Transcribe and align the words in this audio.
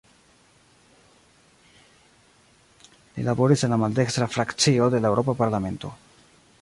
Li 3.17 3.27
laboris 3.27 3.67
en 3.67 3.73
la 3.75 3.79
maldekstra 3.83 4.29
frakcio 4.37 4.89
de 4.97 5.03
la 5.05 5.13
Eŭropa 5.15 5.37
Parlamento. 5.43 5.93